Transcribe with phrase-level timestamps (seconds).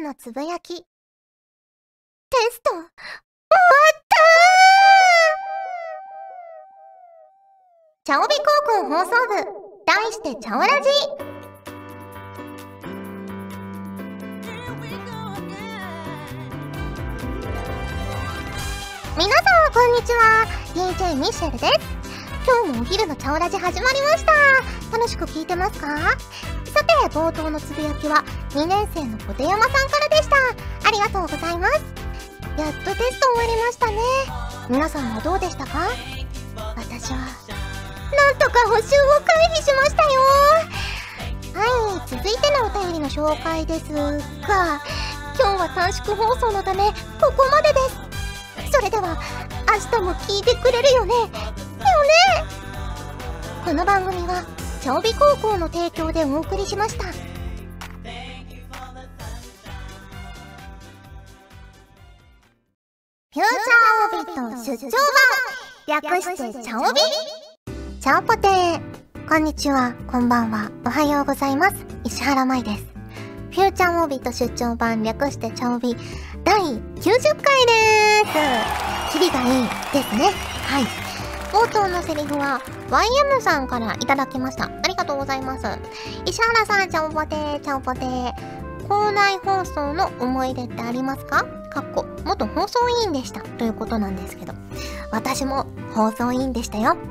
[0.00, 0.76] のつぶやき。
[0.78, 0.84] テ
[2.50, 8.04] スト、終わったー！
[8.04, 8.44] チャオビ高
[8.82, 9.34] 校放送部、
[9.86, 10.72] 題してチャオラジ。
[19.16, 20.46] 皆さんこんにちは。
[20.74, 21.72] DJ ミシェルです。
[22.46, 24.32] 今日もお昼のチャオラジ始まりました。
[24.96, 26.16] 楽しく聞いてますか？
[26.76, 30.36] さて冒頭のつぶやきは2年生の小手山さんからでした。
[30.86, 31.82] ありがとうございます。
[32.58, 33.96] やっとテスト終わりましたね。
[34.68, 35.88] 皆さんはどうでしたか？
[36.76, 40.20] 私はなんとか補習を回避しましたよ。
[41.54, 44.18] はい続いてのお便りの紹介ですが今
[45.38, 47.80] 日は短縮放送のためここまでで
[48.66, 48.70] す。
[48.70, 49.16] それでは
[49.66, 51.14] 明日も聞いてくれるよね。
[51.14, 51.30] よね。
[53.64, 54.44] この番組は
[54.86, 57.18] チャオビ高校の提供でお送りしましたフュー
[63.26, 63.42] チャー
[64.14, 64.92] オービット出張
[65.88, 67.00] 版略してチャオビ
[68.00, 71.84] チャオポテーこんにちは、こんばんは、おはようございます。
[72.04, 72.84] 石原舞です。
[73.50, 75.96] フューチャーオービット出張版略してチャオビ
[76.44, 78.28] 第90回でー
[79.10, 79.18] す。
[79.18, 80.30] 響がいいですね。
[80.62, 81.05] はい。
[81.52, 84.64] 冒頭のセリフは YM さんからいただきました。
[84.64, 85.66] ありがとうございます。
[86.24, 88.32] 石原さん、ちゃんぽてー、ちゃんぽてー。
[88.88, 91.44] 校内放送の思い出ってありますか？
[91.70, 93.40] かっこ、元放送委員でした。
[93.40, 94.52] ということなんですけど。
[95.10, 96.96] 私も放送委員でしたよ。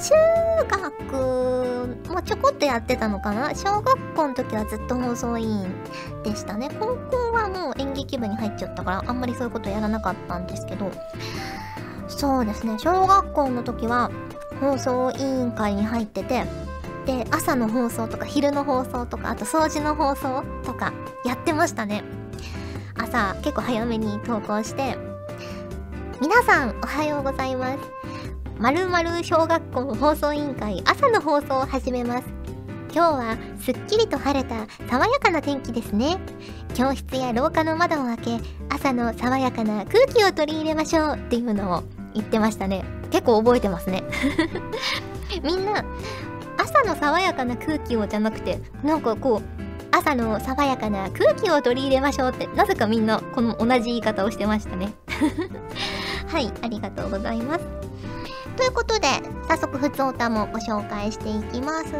[0.00, 0.14] 中
[0.68, 3.54] 学もちょこっとやってたのかな？
[3.54, 5.72] 小学校の時はずっと放送委員
[6.24, 6.68] でしたね。
[6.78, 10.90] 高校はもう演劇部に入っちゃったからあんまりそういうことやらなかったんですけど、
[12.08, 12.78] そうですね。
[12.78, 14.10] 小学校の時は
[14.60, 16.44] 放送委員会に入ってて、
[17.06, 20.92] で、朝の放送とか昼の放送とか、あと掃除の放送とか
[21.24, 22.02] やってましたね。
[22.96, 24.98] 朝結構早めに投稿して、
[26.20, 27.78] 皆さんおはようございます。
[28.58, 32.24] まるまる小学校放送委員会朝の放送を始めます。
[32.92, 36.16] 今日はすっきりと晴れた爽やかな天気ですね。
[36.74, 41.82] 教室や廊下の窓を開け、朝の爽やかな空気を取り入れましょうっていうのを
[42.14, 42.84] 言ってましたね。
[43.10, 44.04] 結構覚えてますね。
[45.42, 45.84] みんな、
[46.56, 49.58] 朝の爽やかな空気をじゃなくて、なんかこう、
[49.90, 54.92] 朝の爽やかな空気を取り入れましょうって、なぜかみんなこの同じ言い方をしてましたね。
[56.28, 57.64] はい、ありがとうございます。
[58.56, 59.06] ということで、
[59.48, 61.94] 早速、ふつおたもご紹介していきます。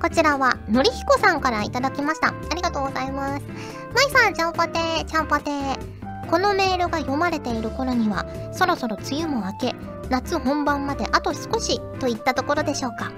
[0.00, 2.28] こちらは、のりひこさんからいただきました。
[2.28, 3.44] ありがとうございます。
[3.92, 5.97] まいさん、ちゃんぽてー、ちゃんぽてー。
[6.30, 9.74] このメールが読まれている頃には、そろそろ梅雨も明け、
[10.10, 13.12] 夏本番まであと少しといったところでしょうか。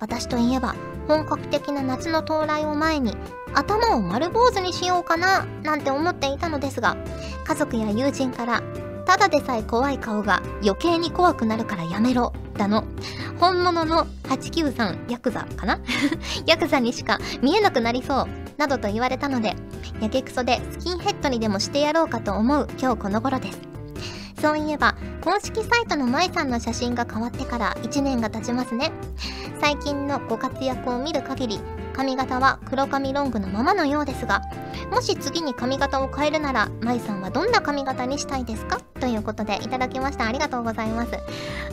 [0.00, 0.74] 私といえば、
[1.06, 3.14] 本格的な夏の到来を前に、
[3.54, 6.96] 頭を丸坊主にしようかな、なんて思っていたのですが、
[7.44, 8.62] 家族や友人から、
[9.04, 12.84] ただでさえ怖い顔が余計に怖くなるからやめろ、だの。
[13.38, 15.78] 本物の893ヤクザかな？
[16.46, 18.28] ヤクザにしか見えなくなりそう、
[18.58, 19.54] などと言われたので、
[20.00, 23.60] やけくそでスキンヘッドにでもしてやろうかと思う今日この頃です。
[24.40, 28.90] そういえば、公式サイトの舞さんの写真が変わってから1年が経ちますね。
[29.60, 31.60] 最近のご活躍を見る限り、
[31.92, 34.42] 髪型は黒髪ロングのままのようですが、
[34.90, 38.80] もし次に髪型を変えるなら、舞さんはどんな髪型にしたいですか？
[38.98, 40.26] ということでいただきました。
[40.26, 41.12] ありがとうございます。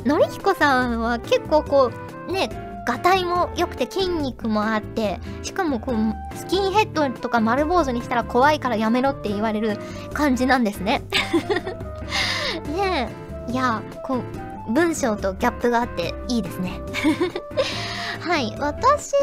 [0.05, 1.91] のりひこさんは結構こ
[2.27, 2.49] う、ね、
[2.89, 9.77] がたいも良くて筋肉もあって、しかもこう、スキンヘッドとか丸坊主にしたら怖いからやめろって言われる
[10.11, 11.03] 感じなんですね。
[12.75, 13.11] ね
[13.47, 13.51] え。
[13.51, 14.23] いや、こ
[14.67, 16.81] う、文章とギャップがあっていいですね。
[18.21, 18.55] はい。
[18.59, 19.13] 私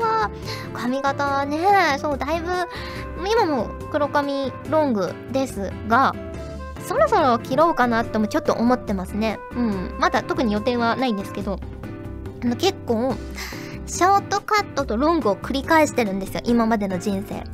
[0.00, 0.28] は、
[0.74, 1.60] 髪型はね、
[1.98, 2.48] そう、だいぶ、
[3.30, 6.12] 今も黒髪ロングですが、
[6.84, 9.38] そろそろ切ろうかなってもちょっと思ってますね。
[9.52, 9.94] うん。
[10.00, 11.60] まだ特に予定はないんですけど、
[12.42, 13.14] あの結構、
[13.86, 16.40] ショートカットとロングを繰り返してるんですよ。
[16.44, 17.44] 今までの人生。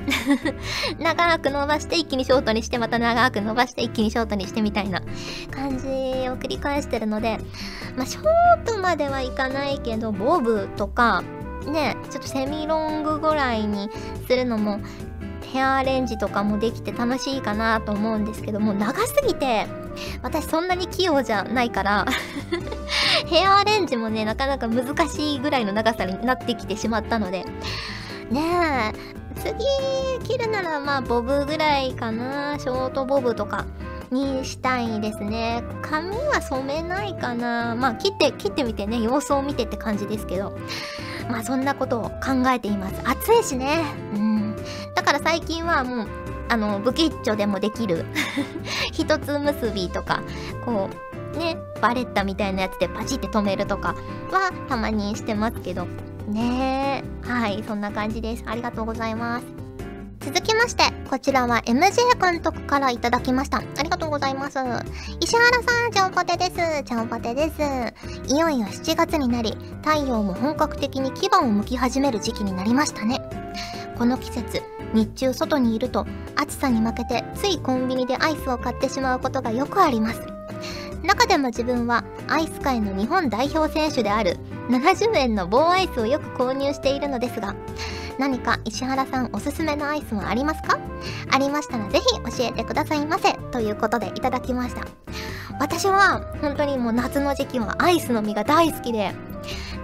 [0.99, 5.03] 長く伸ばして一気にショートにしてまた長く伸ばして一気にショートにしてみたいな
[5.51, 7.39] 感じを繰り返してるので、
[7.97, 11.23] まあショートまではいかないけど、ボブとか、
[11.67, 13.91] ね、ちょっとセミロングぐらいに
[14.27, 14.81] するのも、
[15.53, 19.67] ヘアアレンジとかもできて楽しいかなと思うんですけども、長すぎて、
[20.23, 22.07] 私そんなに器用じゃないから、
[23.33, 27.45] ヘアアレンジもね、なかなか難しいぐらいの長さになってきてしまったので、
[28.31, 29.55] ねえ、次
[30.29, 33.65] 切るならまあボブぐらいかな、ショートボブとか
[34.11, 35.65] にしたいですね。
[35.81, 37.75] 髪は染めないかな。
[37.75, 40.53] まあ切って、切ってみてね、様子を見てって感じですけど、
[41.31, 43.01] まあそんなことを考えています。
[43.03, 43.83] 暑いしね。
[44.15, 44.57] うん。
[44.95, 46.09] だから最近はもう、
[46.51, 48.05] あの、ブキッチョでもできる
[48.93, 50.21] 一つ結びとか、
[50.67, 53.95] こう、ね、バレッタみたいなやつでパチって止めるとか
[54.31, 55.87] はたまにしてますけど、
[56.29, 58.45] ねはい、そんな感じです。
[58.47, 59.63] ありがとうございます。
[60.21, 63.59] 続きまして、こちらは MJ 監督からいただきました。
[63.59, 64.59] ありがとうございます。
[65.21, 66.85] 石原さん、ちゃんぽてです。
[66.85, 68.33] ちゃんぽてです。
[68.33, 73.21] いよいよ7月になり、太陽も本格的に牙を剥き始める時期になりましたね。
[73.99, 74.63] この季節、
[74.95, 76.07] 日中外にいると
[76.37, 80.32] 暑さに負けてついコンビニでアイスを買ってしまうことがよくあります。
[81.05, 84.39] 中でも自分はアイス界の日本代表選手である
[84.69, 87.55] 70円の棒アイスをよく購入しているのですが、
[88.19, 90.79] 何か石原さんおすすめのアイスはありますか？
[91.31, 92.05] ありましたらぜひ
[92.39, 93.35] 教えてくださいませ。
[93.51, 94.87] ということでいただきました。
[95.59, 99.13] 私は本当にもう夏の時期はアイスの実が大好きで、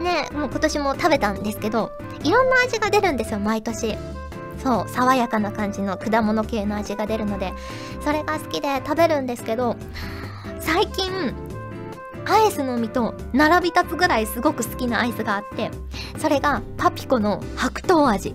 [0.01, 1.91] ね、もう今年も食べたんですけど、
[2.23, 3.97] いろんな味が出るんですよ、毎年。
[4.63, 7.53] そう、爽やかな感じの果物系の味が出るので、
[8.01, 9.77] それが好きで食べるんですけど、
[10.71, 11.35] 最近、
[12.27, 15.71] アイスの実と並び立つぐらいすごく好きなアイスがあって、
[16.19, 18.35] それがパピコの白桃味。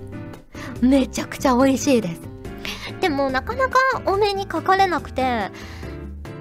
[0.81, 2.21] めちゃくちゃ美味しいです。
[3.01, 3.77] でもなかなか
[4.07, 5.51] お目にかかれなくて、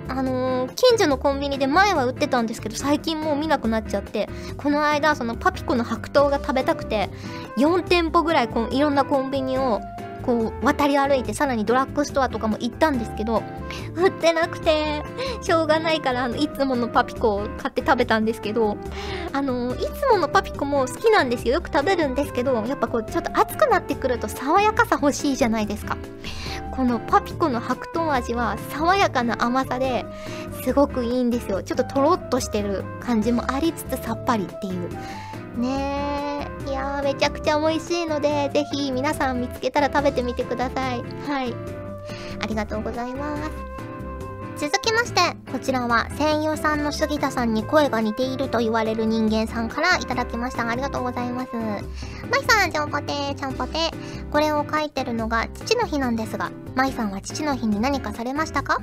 [0.09, 7.09] あのー、近所のコンビニで前は売ってたんですけど最近もう見なくなっちゃってこの間そのパピコの白桃が食べたくて
[7.57, 9.81] 4店舗ぐらいこいろんなコンビニを
[10.23, 13.43] こう渡り歩いてさらにドラッグストアとかも行ったんですけど
[13.97, 15.03] 売ってなくて
[15.41, 18.77] しょうがないからあのいつものパピコを買って食べたんですけど
[19.33, 21.55] あのいつものパピコも好きなんですよ。
[21.55, 25.97] よく食べるんですけどやっぱこうちょっと暑くなってくると爽やかさ欲しいじゃないですか。
[26.75, 30.07] このパピコの白桃味は爽やかな甘さで
[30.65, 31.63] すごくいいんですよ。
[31.63, 34.89] ちょっととろっとしてる感じもありつつさっぱりっていう。
[35.61, 36.22] ねえ
[36.67, 41.55] いやーめちゃくちゃ美味しいのでぜひ皆さん見つけたら食べてみてくださいはい
[42.41, 43.51] ありがとうございます
[44.55, 45.21] 続きまして、
[45.51, 50.69] こちらは声優さんの杉田さんに声が似ていると言われる人間さんからいただきました。
[50.69, 51.51] ありがとうございます。
[51.57, 54.31] まいさん、ちゃんぽてーちゃんぽてー。
[54.31, 58.81] これを書いてるのが父の日なんですが、まいさんは父の日に何かされましたか？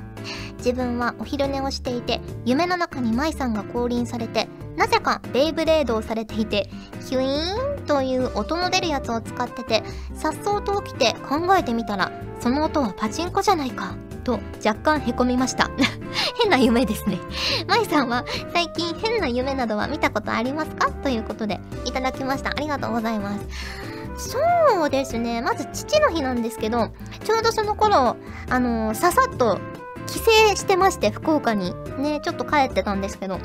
[0.58, 6.68] 自分はお昼寝をしていて、夢の中にまいさんが降臨されて、なぜかベイブレードをされていて、
[7.08, 9.82] ヒュイーンという音の出るやつを使ってて、
[10.14, 13.96] さっそうと起きて考えてみたら、その音はパチンコじゃないか。
[14.22, 15.68] と若干へこみました。
[16.40, 17.18] 変な夢ですね。
[17.66, 20.92] まいさんは最近変な夢などは見たことありますか？
[21.02, 22.50] ということでいただきました。
[22.50, 23.36] ありがとうございま
[24.16, 24.30] す。
[24.30, 24.38] そ
[24.86, 25.42] うですね。
[25.42, 26.90] まず父の日なんですけど、
[27.24, 28.16] ちょうどその頃、
[28.48, 29.58] あのー、ささっと
[30.10, 30.24] 帰省
[30.56, 31.74] してまして、福岡に。
[31.98, 33.38] ね、ちょっと帰ってたんですけど、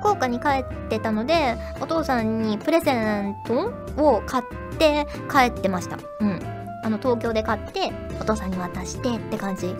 [0.00, 4.44] 福岡に帰ってたので、お父さんにプレゼントを買っ
[4.78, 5.98] て帰ってました。
[6.20, 6.40] うん。
[6.84, 9.74] あの、東京で買って、お父さんに渡してって感じ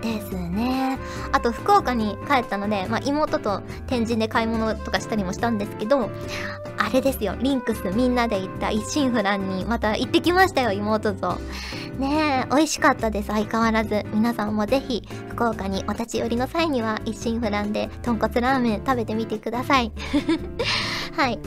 [0.00, 0.98] ですね。
[1.32, 6.10] あと、福岡に帰ったので、まあ、妹と天神で買い物とかしたりもしたんですけど、
[6.78, 11.38] あれですよ、リンクスみんなで行った一心不乱にまた行ってきましたよ、妹と。
[11.98, 14.04] ねえ、美味しかったです、相変わらず。
[14.14, 19.92] 皆さんもぜひ、福岡にお立ち寄りの際には、一心不乱で豚骨ラーメン食べてみてください。
[21.16, 21.38] はい。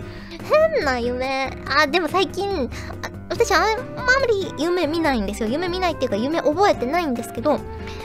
[0.75, 2.69] 変な夢、あ、でも最近、
[3.43, 5.49] 私あんまり夢見ないんですよ。
[5.49, 7.59] 夢見ないっていうか夢覚えてないんですけど、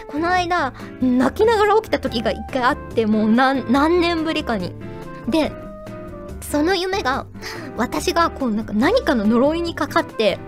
[0.09, 4.73] この間、泣きながら起きた時が一回あって、もう何、何年ぶりかに。
[5.29, 5.53] で、
[6.41, 7.27] その夢が、
[7.77, 10.39] 私がこうなんか何かの呪いにかかって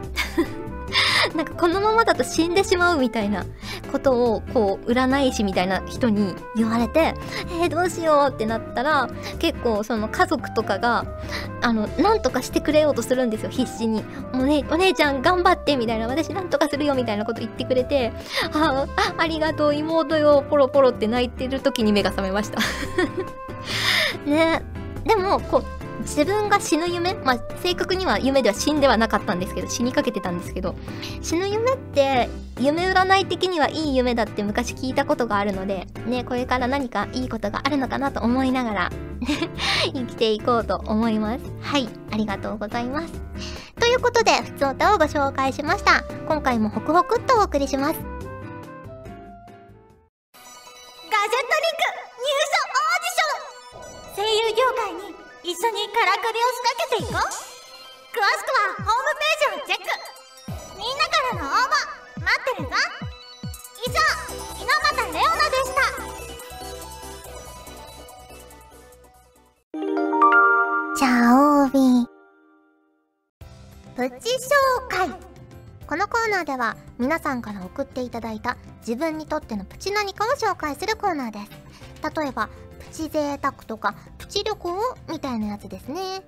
[1.35, 3.45] なんかこのままだと死んでしまうみたいな
[3.93, 7.15] ことをこう占い師みたいな人に言われて
[7.61, 9.09] えー、どうしようってなったら
[9.39, 11.05] 結構その家族とかが
[11.63, 14.03] あのなんとかしてくれようとするんですよ必死に。
[14.33, 18.13] もうねお姉ちゃん頑張ってみたいな私なんとかするよみたいなこと言ってくれて
[18.53, 22.61] ああありがとう妹よポロポロって泣いてる時に目が覚めました。
[24.27, 24.63] ね。
[25.05, 25.78] でもこう
[26.09, 30.75] 自分が死ぬ夢まあ正確には夢では死んではなかったんですけど死にかけてたんですけど
[31.23, 38.91] 死ぬ夢って夢占い的にはいい夢だって昔聞いたことがあるのでねこれから何かいいことがあるのかなと思いながら
[39.93, 41.45] 生きていこうと思います。
[41.61, 43.13] はいありがとうございます。
[43.79, 46.03] ということでふつおたをご紹介しました。
[46.27, 47.95] 今回もホクホクっとお送りします。
[47.95, 48.25] ガジェットリ
[50.55, 51.85] ンク
[52.19, 54.25] 入社オーディション。
[54.25, 57.17] 声優業界に一緒にからくりを仕掛けていこう。
[57.17, 59.89] 詳しくはホームページをチェック。
[60.77, 61.73] みんなからの応募
[62.21, 62.77] 待ってるぞ。
[63.87, 63.97] 以上
[64.61, 65.81] 猪俣レオナでした。
[70.99, 72.13] チャオービー。
[73.97, 74.53] プチ紹
[74.91, 75.09] 介。
[75.87, 81.51] このコーナーでは皆さんから送っていただいた自分にとってのプチ何かを紹介するコーナーです。
[82.15, 82.51] 例えば
[82.81, 83.95] プチ贅沢とか
[84.29, 84.77] プチ旅行
[85.09, 86.01] みたいなやつですね。
[86.03, 86.21] はい。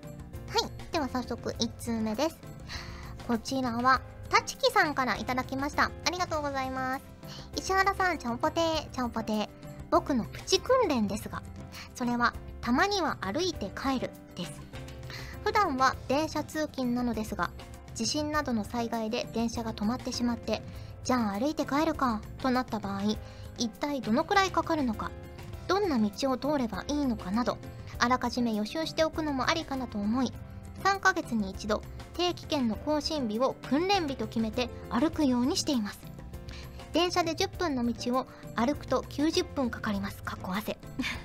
[0.90, 2.38] では早速1通目です。
[3.28, 5.90] こちらはたちきさんからいただきました。
[6.06, 7.04] ありがとうございます。
[7.58, 9.48] 石原さんちゃんぽてーちゃんぽてー。
[9.90, 11.42] 僕のプチ訓練ですが
[11.94, 14.52] それはたまには歩いて帰るです。
[15.44, 17.50] 普段は電車通勤なのですが
[17.94, 20.62] 地震などの災害で電車が止まってしまって
[21.04, 23.02] じゃあ歩いて帰るかとなった場合
[23.58, 25.10] 一体どのくらいかかるのか
[25.70, 27.56] どんな道を通ればいいのかなど
[28.00, 30.32] あらかじめ予習しておくのもありかなと思い
[30.82, 31.80] 3ヶ月に一度
[32.14, 36.00] 定期券の更新日を訓練日と決めて歩くようにしています。
[36.92, 40.24] 電車で10分の道を歩くと90分かかります。
[40.24, 40.76] かっこ汗。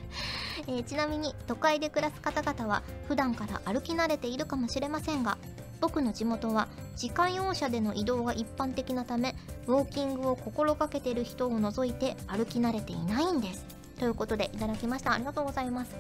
[0.68, 5.38] えー、ちなみに都会で暮らす方々は普段から歩き慣れているかもしれませんが
[5.82, 9.36] 僕の地元は自家用車での移動が一般的なため
[9.68, 13.75] ウォーキングを心がけている人を除いて歩き慣れていないんです。
[14.00, 15.14] ということでいただきました。
[15.14, 15.96] ありがとうございます。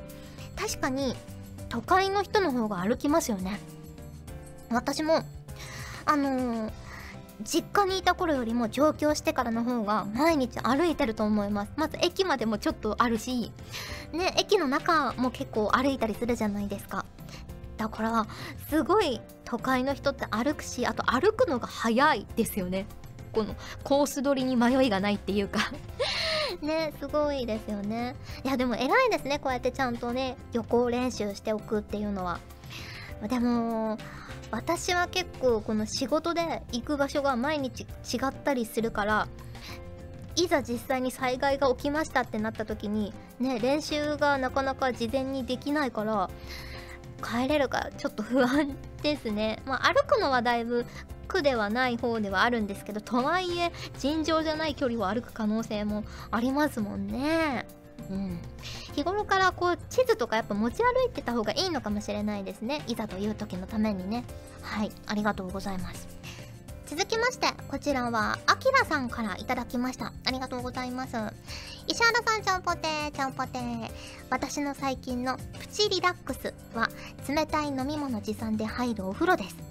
[0.56, 1.16] 確かに
[1.70, 3.60] 都会の人の方が歩きますよね。
[4.70, 5.24] 私も
[6.06, 6.72] あのー、
[7.44, 11.72] 実家にいた頃よりも上京してからの方が毎日歩いてると思います。
[11.75, 13.52] まず駅までもちょっとあるし
[14.14, 17.06] ね駅の中も結構歩いたりするじゃないですか。
[17.78, 18.28] だから
[18.70, 22.86] すごい都会の人って歩くしあと歩くのが早いですよね。
[23.34, 25.60] このコース取りに迷いがないっていうか。
[26.66, 28.16] ねすごいですよね。
[28.44, 29.40] いやでも偉いですね。
[29.40, 32.40] こうやってちゃんとね予行練習しておくっていうのは。
[33.28, 33.98] でも
[34.52, 37.86] 私は結構この仕事で行く場所が毎日違
[38.28, 39.28] ったりするから
[40.36, 46.30] いざ実際に災害が起きましたってなった時にね練習がなかなか事前にできないから
[47.24, 49.62] 帰れるかちょっと不安ですね。
[49.66, 50.86] まあ、歩くのはだいぶ
[51.25, 57.67] 苦ではない方ではあるんですけどとはいえ尋常じゃない距離を歩く可能性もありますもんね。
[58.10, 58.39] うん、
[58.94, 64.24] 日頃からこう地図とかやっぱ持ち歩いてた方がいいのかもしれないですねいざという時のためにね
[64.62, 66.15] はいありがとうございます
[66.86, 70.13] 続きまして、こちらは、あきらさんからいただきました。
[70.24, 71.17] ありがとうございます。
[71.88, 73.89] 石原さん、ちゃんぽてー、ちゃんぽてー。
[74.29, 76.89] 私の最近のプチリラックスは、
[77.27, 79.65] 冷たい飲み物持参で入るお風呂です。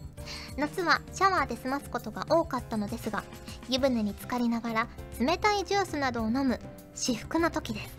[0.57, 3.25] 夏はシャワーで済ますことが多かったのですが、
[3.69, 6.61] 湯船に浸かりながら冷たいジュースなどを飲む
[6.95, 7.97] 至福の時です。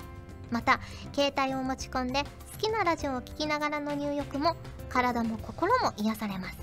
[0.52, 0.80] また、
[1.14, 4.56] 携帯を持ち込んで好きなラジオを聴きながらの入浴も
[4.90, 6.58] 体も心も癒されます。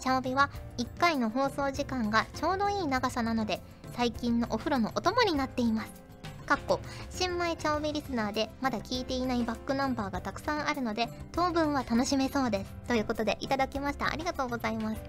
[0.00, 3.60] チャオビは1回の放送時間がちょうどいい長さなので
[3.94, 6.09] 最近のお風呂のお供になっています。
[6.50, 6.80] かっこ
[7.10, 12.72] 新米チャオビリスナーでまだ聞いていないバックナンバーがたくさんあるので当分は楽しめそうです。
[12.88, 14.08] ということでいただきました。
[14.08, 15.00] ありがとうございます。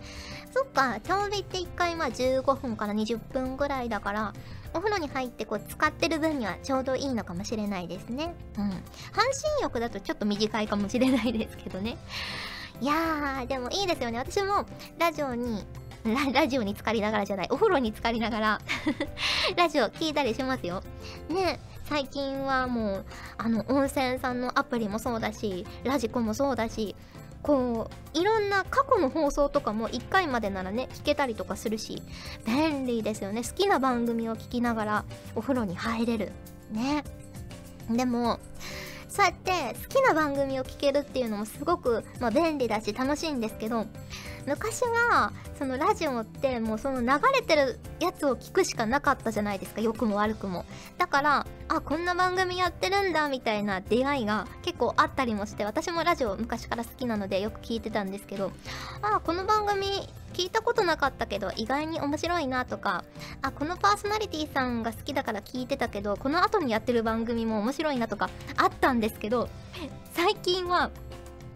[0.54, 4.34] そっか、チャオビって1回まあ15分から20分ぐらいだから
[4.76, 8.36] お風呂に入ってこう使ってる分にはちょうどいいのかもしれないですね。
[8.60, 8.70] うん。
[8.70, 8.76] 半
[9.58, 11.98] 身浴だとちょっと短いかもしれないですけどね。
[12.82, 14.20] いやー、でもいいですよね。
[14.20, 14.68] 私も
[15.00, 15.66] ラジオに、
[16.34, 18.62] ラジオに浸かりながらじゃない、お風呂に浸かりながら
[19.56, 20.84] ラジオ聞いたりしますよ。
[21.30, 23.06] ね、最近はもう、
[23.38, 26.96] あの、温泉さんのアプリもそうだし、ラジコもそうだし、
[27.44, 32.02] こう、いろんな過去の放送とかも1回までならね、聞けたりとかするし、
[32.46, 33.44] 便利ですよね。
[33.44, 35.06] 好きな番組を聞きながら
[35.36, 36.32] お風呂に入れる。
[36.72, 37.04] ね。
[37.90, 38.40] でも、
[39.12, 43.86] そうやって好きな番組を聞けるっていうのもすごく、まあ、便利だし楽しいんですけど
[44.46, 50.66] 昔はそのラジオってもうその流れてるやつを聞くしかなかったじゃないですか良くも悪くも。
[50.98, 58.52] だからあこんな番組やってるんだみたいな出会いが結構あったりもして私もラジオ昔から好きなのでよく聞いてたんですけど
[59.02, 59.88] あこの番組
[60.34, 63.04] 聞いたことなかったけど意外に面白いなとか
[63.42, 69.50] あこのパーソナリティさんが好きだから聞いてたけどこの後にやってる番組も面白いなとかあったんですけど
[70.14, 70.92] 最近は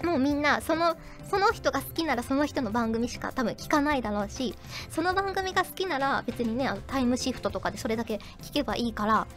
[0.06, 0.96] もうみんなその
[1.30, 4.56] その人が好きならその人の番組しか多分聞かないだろうし
[4.90, 9.28] その番組が好きなら別にねあのタイムシフトとかでそれだけ聞けばいいから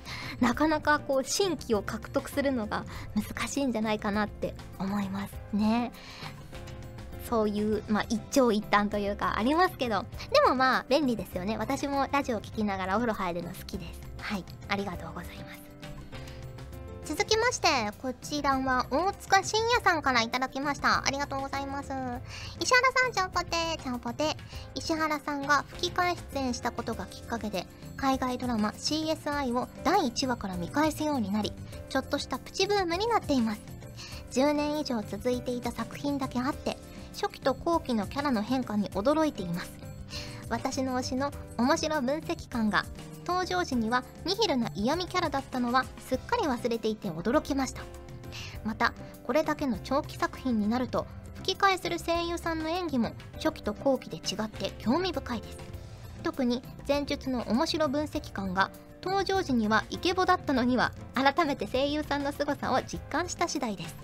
[0.41, 2.85] なかなかこう新規を獲得するのが
[3.15, 5.93] 難しいんじゃないかなって思いますね。
[7.29, 10.07] そういう、まあ、一長一短というかありますけど。
[10.33, 11.59] でもまあ便利ですよね。
[11.59, 14.01] 私もラジオ聞きながらお風呂入るの好きです。
[14.19, 14.45] はい。
[14.69, 15.68] ありがとうございます。
[17.09, 17.69] 続きまして、
[18.03, 21.07] こちらは大塚信也さんからいただきました。
[21.07, 21.89] ありがとうございます。
[22.61, 24.37] 石原さん、ちゃんぽてちゃんぽて
[24.75, 31.55] 石原さんが吹き替え出演したことがきっかけで、海外ドラマ CSI を第1話から見返すようになり、
[31.89, 33.63] ちょっとしたプチブームになっています。
[34.33, 36.77] 10年以上続いていた作品だけあって、
[37.15, 39.71] 初期と後期のキャラの変化に驚いています。
[40.51, 42.85] 私の推しの面白分析官が
[43.29, 47.83] 登場時にはニヒルな嫌味キャラだったのはすっかり忘れていて驚きました。
[48.65, 48.95] また
[49.25, 51.07] これだけの長期作品になると
[51.37, 55.59] 吹き替えする声優さんの演技も初期と後期で違って興味深いです。
[56.23, 58.71] 特に前述の面白分析官が
[59.03, 63.95] 登場時にはイケボだったのには改めて声優さんの凄さを実感した次第です。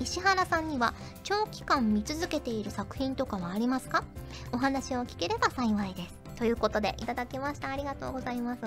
[0.00, 4.04] 石原さんには長期間見続けている作品とかはありますか？
[4.52, 6.19] お話を聞ければ幸いです。
[6.40, 7.68] ということでいただきました。
[7.68, 8.62] ありがとうございます。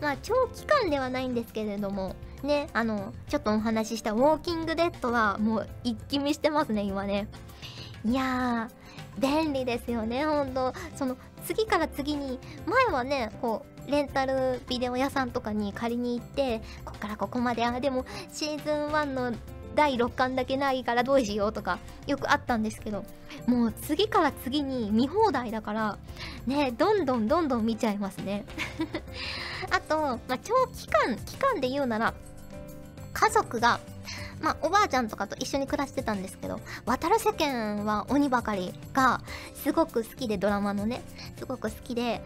[0.00, 7.28] まあ長期間ではないんですけれどもねあのちょっとお話ししたウォーキングデッドはもう一気見してますね今ね。
[8.06, 19.34] いやー便利ですよねほんとその次から次に前はねこうレンタルビデオ屋さんとかに借りに行ってこっからここまであでもシーズン1の
[19.74, 23.04] 第6巻だけないからどうしようとかよくあったんですけど
[23.46, 25.98] もう次から次に見放題だから
[26.46, 28.44] ねどんどんどんどん見ちゃいますね。
[29.70, 29.96] あと、
[30.28, 32.14] まあ、長期間期間で言うなら
[33.12, 33.80] 家族が
[34.42, 39.20] まあ、おばあちゃんとかと一緒に暮らしてたんですけど「渡る世間は鬼ばかり」が
[39.54, 41.02] すごく好きでドラマのね
[41.38, 42.22] すごく好きで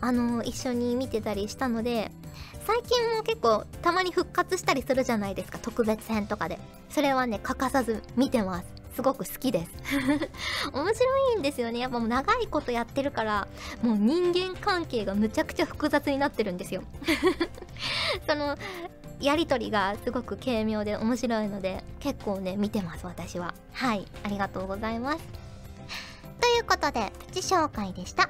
[0.00, 2.10] あの一緒に見てたりしたので
[2.66, 6.58] 最近も結構たまに復活したりするじゃないですか特別編とかで。
[6.90, 8.78] それはね欠かさず見てます。
[8.94, 9.70] すごく好きです。
[10.72, 11.78] 面白いんですよね。
[11.78, 13.48] やっぱもう長いことやってるから
[13.82, 16.82] もう人間関係がむちゃくちゃ複雑になってるんですよ。
[18.28, 18.56] その
[19.20, 23.54] やりとりがすごく軽妙で面白いので結構ね見てます私は。
[23.72, 24.06] はい。
[24.24, 25.18] ありがとうございます。
[26.40, 28.28] ということでプチ紹介でした。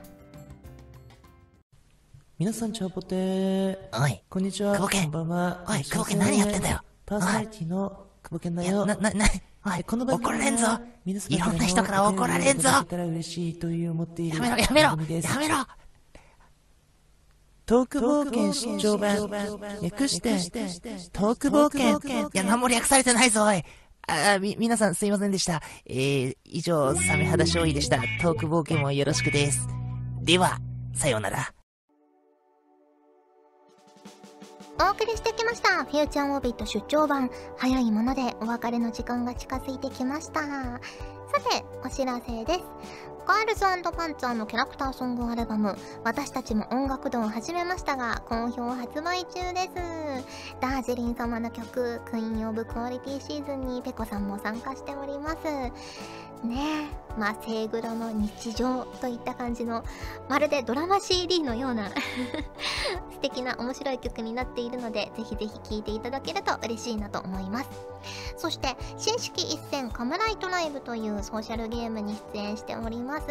[2.39, 3.17] 皆さんチャオポテ。
[3.17, 4.77] ーおい、こんにちは。
[4.77, 5.65] 久保家こんばんは。
[5.67, 6.81] おい久保家何やってんだよ。
[7.05, 8.87] パーソナリティの久保家だよ。
[8.87, 9.27] な、な、な、
[9.67, 10.67] おい、この番組は怒られんぞ。
[11.05, 12.69] いろんな人から怒られんぞ。
[12.69, 14.89] お便りをいただけたら嬉しいという思っているやめろ、やめろ。
[14.89, 14.97] や
[15.37, 15.57] めろ。
[17.67, 20.31] トーク冒険出張版略して
[21.13, 22.29] トーク冒険。
[22.29, 23.65] いや、何も略されてないぞ、おい。
[24.07, 25.61] あー、み、皆さんすいませんでした。
[25.87, 27.99] えー、以上、サメ肌勝利でした。
[28.23, 29.67] トーク冒険もよろしくです。
[30.23, 30.61] では、
[30.95, 31.53] さようなら。
[34.81, 35.85] お送りしてきました。
[35.85, 37.31] フューチャーオービット出張版。
[37.57, 40.41] 早いものでお別れの時間が近づいてきました。
[40.41, 40.79] さ
[41.51, 42.61] てお知らせです。
[43.27, 49.69] ガールズパンツァーのキャラクターソングアルバム私たちも音楽堂を始めましたが好評発売中です。
[50.61, 55.37] ダージリン様の曲クイーンオブクオリティシーズンにペコさんも参加しております。
[56.45, 56.89] ね。
[56.95, 59.85] えまあセイグロの日常といった感じの
[60.29, 61.91] まるでドラマ CD のような
[63.11, 67.69] 素敵な面白い曲になっているのでぜひぜひ聴いていただけると嬉しいなと思います。
[68.37, 73.27] そして新式一戦カムライトライブというソーシャルゲームに出演しております。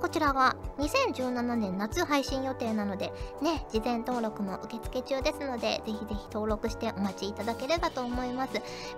[0.00, 3.12] こちらが2017年夏配信予定なので
[3.42, 8.52] ね事前登録も受付中ですのでぜひぜひ登録してお待ちいただければと思います。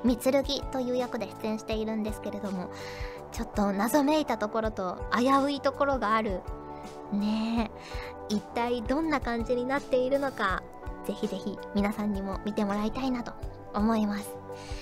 [0.05, 2.69] みつるぎという役で出演しているんですけれども
[3.33, 6.41] ちょっと謎めいたところと危ういところがある。
[7.13, 7.71] ね
[8.31, 8.35] え。
[8.35, 10.63] 一体どんな感じになっているのか
[11.07, 13.33] ぜひぜひ皆さんにも見てもらいたいなと
[13.75, 14.29] 思います。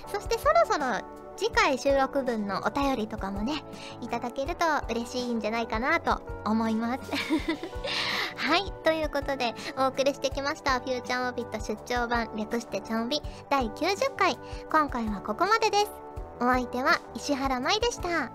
[0.08, 1.04] そしてそろそろ
[1.36, 3.64] 次回収録分のお便りとかもね
[4.00, 7.00] いただけると嬉しいんじゃないかなと思います。
[8.36, 8.72] はい。
[8.84, 14.38] ということでお送りしてきました「フューチャーオビット出張版略してちゃんび」第90回。
[14.70, 16.03] 今回はここまでです。
[16.40, 18.30] お相手は石原舞でした。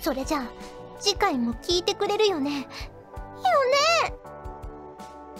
[0.00, 0.42] それじゃあ
[0.98, 2.50] 次回も聞いてくれるよね。
[2.60, 2.68] よね。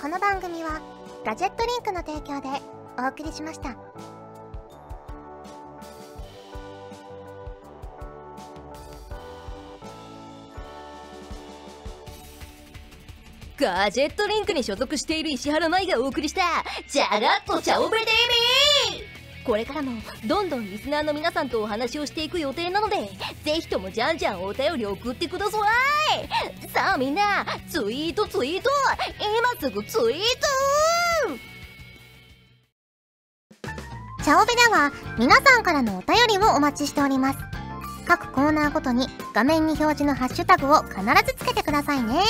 [0.00, 0.80] この番組は
[1.24, 2.48] ガジェットリンクの提供で
[2.98, 3.76] お送りしました。
[13.56, 16.40] ガジェットリンクに所属している石原舞がお送りした
[16.88, 18.52] ジャガッとチャオベテレビ
[19.44, 23.11] これからもどんどんリスナーの皆さんとお話をしていく予定なので
[23.44, 25.59] ぜひともじゃんじゃんお便り送ってくださ
[26.64, 28.70] いさあみんなツイートツイート
[29.18, 31.52] 今すぐツイート
[34.22, 37.38] チャオベでは皆さんからのお便りをお待ちしております。
[38.07, 42.20] 各コーナーごとに画面に表示のハッシュタグを必ずつけてくださいね。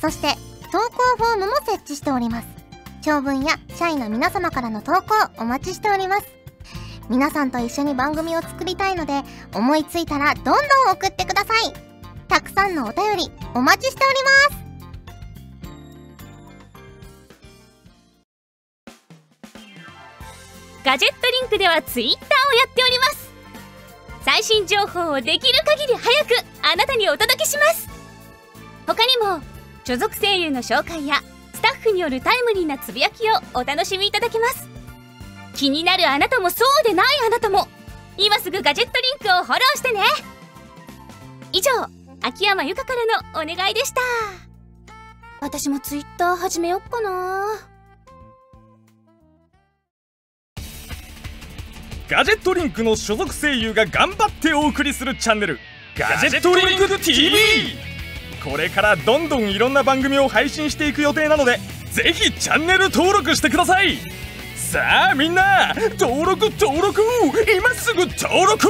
[0.00, 0.34] そして
[0.72, 2.61] 投稿フォームも設置しております。
[3.02, 5.02] 長文や社員の皆様からの投稿
[5.38, 6.26] お待ちしております。
[7.10, 9.22] 皆さんと一緒に番組を作りたいので
[9.54, 10.54] 思いついたらどんどん
[10.92, 11.72] 送ってください。
[12.28, 14.14] たくさんのお便りお待ちしており
[14.54, 14.62] ます。
[20.84, 23.30] ガジェットリンクではツイッターをやっております
[24.24, 27.88] 最新情報をできる限り早くあなたにお届けします
[28.84, 29.40] 他にも
[29.84, 31.22] 所属声優の紹介や
[31.62, 34.68] タッフによるタイムリーなつぶやきをお楽しみいただけます。
[35.54, 37.68] 気になるあなたもそうでないあなたも。
[38.18, 40.00] 今すぐガジェットリンクをフォローしてね。
[41.52, 41.70] 以上
[42.22, 44.00] 秋山由香からのお願いでした。
[45.40, 47.46] 私もツイッター始めよっかな。
[52.08, 55.58] ガジェットリンクの所属声優が頑張ってお送りするチャンネル
[55.96, 57.36] ガジェットリンク TV
[58.42, 61.58] これからどんどんいろんな番組を配信していく予定なので
[61.92, 63.98] ぜひチャンネル登録してください。
[64.56, 67.02] さあみんな登録登録。
[67.54, 68.68] 今すぐ登録